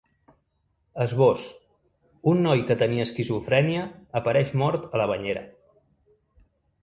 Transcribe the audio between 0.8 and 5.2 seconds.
Esbós: Un noi que tenia esquizofrènia apareix mort a la